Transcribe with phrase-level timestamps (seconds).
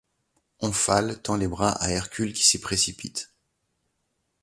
[0.61, 3.31] Omphale tend les bras à Hercule qui s'y précipite.